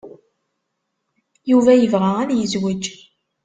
Yuba 1.51 1.71
yebɣa 1.75 2.11
ad 2.23 2.31
yezweǧ. 2.39 2.83